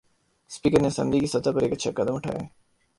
Speaker 0.49 0.81
نے 0.81 0.87
assembly 0.87 1.19
کی 1.19 1.25
سطح 1.25 1.49
پر 1.55 1.61
ایک 1.61 1.71
اچھا 1.71 1.91
قدم 1.95 2.15
اٹھایا 2.15 2.41
ہے۔ 2.41 2.47